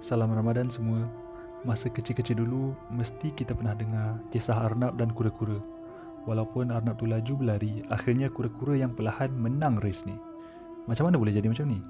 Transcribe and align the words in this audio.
Salam 0.00 0.32
Ramadan 0.32 0.72
semua. 0.72 1.04
Masa 1.60 1.92
kecil-kecil 1.92 2.40
dulu, 2.40 2.72
mesti 2.88 3.36
kita 3.36 3.52
pernah 3.52 3.76
dengar 3.76 4.16
kisah 4.32 4.56
Arnab 4.56 4.96
dan 4.96 5.12
kura-kura. 5.12 5.60
Walaupun 6.24 6.72
Arnab 6.72 6.96
tu 6.96 7.04
laju 7.04 7.36
berlari, 7.36 7.84
akhirnya 7.92 8.32
kura-kura 8.32 8.80
yang 8.80 8.96
perlahan 8.96 9.28
menang 9.28 9.76
race 9.84 10.00
ni. 10.08 10.16
Macam 10.88 11.04
mana 11.04 11.20
boleh 11.20 11.36
jadi 11.36 11.52
macam 11.52 11.68
ni? 11.68 11.84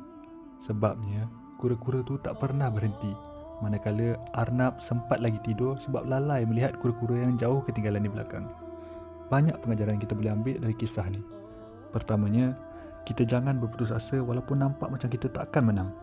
Sebabnya, 0.59 1.31
kura-kura 1.63 2.03
tu 2.03 2.19
tak 2.19 2.43
pernah 2.43 2.67
berhenti. 2.67 3.15
Manakala 3.63 4.19
Arnab 4.35 4.83
sempat 4.83 5.23
lagi 5.23 5.39
tidur 5.47 5.79
sebab 5.79 6.03
lalai 6.03 6.43
melihat 6.43 6.75
kura-kura 6.83 7.23
yang 7.23 7.39
jauh 7.39 7.63
ketinggalan 7.63 8.03
di 8.03 8.11
belakang. 8.11 8.51
Banyak 9.31 9.55
pengajaran 9.63 10.03
kita 10.03 10.19
boleh 10.19 10.35
ambil 10.35 10.59
dari 10.59 10.75
kisah 10.75 11.07
ni. 11.07 11.23
Pertamanya, 11.95 12.59
kita 13.07 13.23
jangan 13.23 13.63
berputus 13.63 13.95
asa 13.95 14.19
walaupun 14.19 14.59
nampak 14.59 14.91
macam 14.91 15.07
kita 15.07 15.31
takkan 15.31 15.63
menang. 15.63 15.95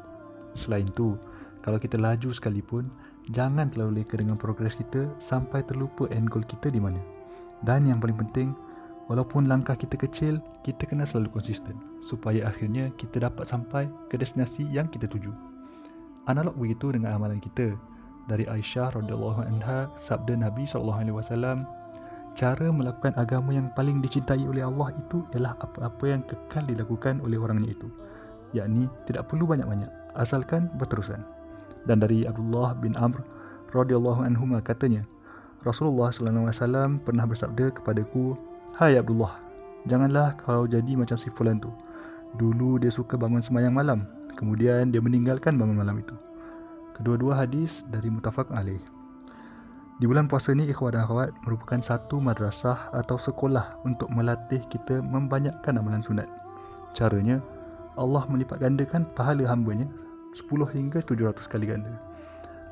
Selain 0.56 0.88
tu, 0.96 1.20
kalau 1.68 1.84
kita 1.84 2.00
laju 2.00 2.32
sekalipun, 2.32 2.88
jangan 3.28 3.68
terlalu 3.68 4.00
leka 4.00 4.16
dengan 4.16 4.40
progres 4.40 4.80
kita 4.80 5.12
sampai 5.20 5.68
terlupa 5.68 6.08
end 6.16 6.32
goal 6.32 6.40
kita 6.48 6.72
di 6.72 6.80
mana. 6.80 6.96
Dan 7.60 7.84
yang 7.84 8.00
paling 8.00 8.16
penting, 8.16 8.56
walaupun 9.12 9.52
langkah 9.52 9.76
kita 9.76 10.00
kecil, 10.00 10.40
kita 10.64 10.88
kena 10.88 11.04
selalu 11.04 11.36
konsisten 11.36 11.76
supaya 12.00 12.48
akhirnya 12.48 12.88
kita 12.96 13.20
dapat 13.20 13.52
sampai 13.52 13.92
ke 14.08 14.16
destinasi 14.16 14.64
yang 14.72 14.88
kita 14.88 15.12
tuju. 15.12 15.28
Analog 16.32 16.56
begitu 16.56 16.96
dengan 16.96 17.20
amalan 17.20 17.44
kita. 17.44 17.76
Dari 18.32 18.48
Aisyah 18.48 19.04
radhiyallahu 19.04 19.44
anha, 19.44 19.92
sabda 20.00 20.40
Nabi 20.40 20.64
sallallahu 20.64 21.04
alaihi 21.04 21.20
wasallam, 21.20 21.68
cara 22.32 22.72
melakukan 22.72 23.12
agama 23.20 23.52
yang 23.52 23.68
paling 23.76 24.00
dicintai 24.00 24.40
oleh 24.48 24.64
Allah 24.64 24.96
itu 24.96 25.20
ialah 25.36 25.60
apa-apa 25.60 26.16
yang 26.16 26.24
kekal 26.24 26.64
dilakukan 26.64 27.20
oleh 27.28 27.36
orangnya 27.36 27.76
itu. 27.76 27.92
Yakni 28.56 28.88
tidak 29.04 29.28
perlu 29.28 29.44
banyak-banyak, 29.44 29.92
asalkan 30.16 30.72
berterusan 30.80 31.36
dan 31.88 32.04
dari 32.04 32.28
Abdullah 32.28 32.76
bin 32.78 32.94
Amr 33.00 33.24
radhiyallahu 33.72 34.28
anhu 34.28 34.44
katanya 34.62 35.08
Rasulullah 35.64 36.12
sallallahu 36.14 36.52
alaihi 36.52 36.60
wasallam 36.60 36.90
pernah 37.02 37.26
bersabda 37.26 37.74
kepadaku 37.80 38.36
hai 38.76 39.00
Abdullah 39.00 39.40
janganlah 39.88 40.36
kau 40.44 40.68
jadi 40.68 41.00
macam 41.00 41.16
si 41.16 41.32
fulan 41.32 41.58
tu. 41.64 41.72
Dulu 42.36 42.78
dia 42.78 42.92
suka 42.92 43.16
bangun 43.16 43.40
sembahyang 43.40 43.74
malam 43.74 44.00
kemudian 44.36 44.92
dia 44.92 45.00
meninggalkan 45.02 45.56
bangun 45.56 45.80
malam 45.80 45.98
itu 45.98 46.14
kedua-dua 46.98 47.46
hadis 47.46 47.86
dari 47.94 48.10
mutafaq 48.10 48.50
alaih. 48.50 48.82
Di 49.98 50.06
bulan 50.06 50.30
puasa 50.30 50.54
ni 50.54 50.66
ikhwan 50.70 50.94
dan 50.94 51.06
akhwat 51.06 51.34
merupakan 51.46 51.82
satu 51.82 52.22
madrasah 52.22 52.94
atau 52.94 53.18
sekolah 53.18 53.82
untuk 53.82 54.10
melatih 54.14 54.62
kita 54.70 55.02
membanyakkan 55.02 55.78
amalan 55.78 56.06
sunat. 56.06 56.30
Caranya, 56.94 57.42
Allah 57.98 58.26
melipat 58.30 58.62
gandakan 58.62 59.10
pahala 59.18 59.50
hambanya 59.50 59.90
10 60.36 60.76
hingga 60.76 61.00
700 61.04 61.48
kali 61.48 61.70
ganda. 61.70 61.94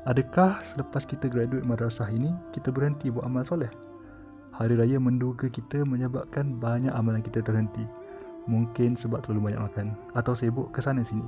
Adakah 0.06 0.62
selepas 0.62 1.02
kita 1.02 1.26
graduate 1.26 1.66
madrasah 1.66 2.06
ini, 2.12 2.30
kita 2.54 2.70
berhenti 2.70 3.10
buat 3.10 3.26
amal 3.26 3.42
soleh? 3.42 3.70
Hari 4.54 4.78
raya 4.78 4.96
menduga 4.96 5.50
kita 5.50 5.84
menyebabkan 5.84 6.56
banyak 6.56 6.94
amalan 6.94 7.20
kita 7.20 7.42
terhenti. 7.42 7.84
Mungkin 8.46 8.94
sebab 8.94 9.26
terlalu 9.26 9.50
banyak 9.52 9.60
makan 9.66 9.86
atau 10.14 10.32
sibuk 10.32 10.70
ke 10.70 10.78
sana 10.78 11.02
sini. 11.02 11.26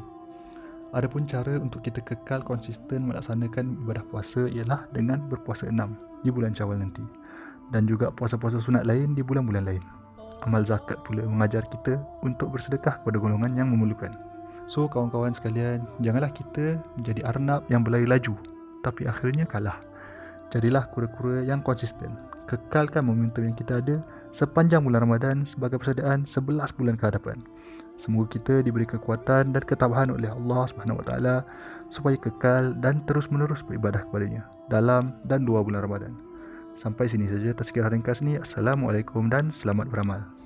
Adapun 0.97 1.29
cara 1.29 1.61
untuk 1.61 1.85
kita 1.85 2.01
kekal 2.01 2.41
konsisten 2.41 3.13
melaksanakan 3.13 3.85
ibadah 3.85 4.01
puasa 4.09 4.49
ialah 4.49 4.89
dengan 4.95 5.21
berpuasa 5.29 5.69
enam 5.69 5.99
di 6.25 6.33
bulan 6.33 6.57
Syawal 6.57 6.81
nanti 6.81 7.05
dan 7.69 7.85
juga 7.85 8.09
puasa-puasa 8.09 8.57
sunat 8.57 8.89
lain 8.89 9.13
di 9.13 9.21
bulan-bulan 9.21 9.65
lain. 9.69 9.85
Amal 10.47 10.65
zakat 10.65 10.97
pula 11.05 11.27
mengajar 11.27 11.67
kita 11.69 12.01
untuk 12.25 12.55
bersedekah 12.55 13.03
kepada 13.03 13.19
golongan 13.21 13.53
yang 13.59 13.69
memerlukan. 13.69 14.15
So 14.69 14.85
kawan-kawan 14.85 15.33
sekalian, 15.33 15.89
janganlah 16.05 16.31
kita 16.31 16.77
menjadi 17.01 17.25
arnab 17.25 17.65
yang 17.73 17.81
berlari 17.81 18.05
laju 18.05 18.37
tapi 18.83 19.07
akhirnya 19.07 19.47
kalah. 19.47 19.79
Jadilah 20.49 20.89
kura-kura 20.89 21.45
yang 21.45 21.61
konsisten. 21.61 22.17
Kekalkan 22.49 23.05
momentum 23.05 23.45
yang 23.45 23.53
kita 23.53 23.85
ada 23.85 24.01
sepanjang 24.33 24.81
bulan 24.81 25.05
Ramadan 25.05 25.37
sebagai 25.45 25.77
persediaan 25.77 26.25
11 26.25 26.73
bulan 26.73 26.97
ke 26.97 27.05
hadapan. 27.05 27.45
Semoga 28.01 28.33
kita 28.33 28.65
diberi 28.65 28.89
kekuatan 28.89 29.53
dan 29.53 29.63
ketabahan 29.67 30.09
oleh 30.15 30.33
Allah 30.33 30.65
Subhanahu 30.71 31.05
Wa 31.05 31.07
Taala 31.13 31.37
supaya 31.93 32.17
kekal 32.17 32.73
dan 32.81 33.05
terus-menerus 33.05 33.61
beribadah 33.61 34.07
kepadanya 34.09 34.49
dalam 34.73 35.13
dan 35.29 35.45
dua 35.45 35.61
bulan 35.61 35.85
Ramadan. 35.85 36.17
Sampai 36.79 37.11
sini 37.11 37.29
saja 37.29 37.53
tazkirah 37.53 37.93
ringkas 37.93 38.23
ini. 38.23 38.39
Assalamualaikum 38.41 39.29
dan 39.29 39.51
selamat 39.51 39.91
beramal. 39.93 40.38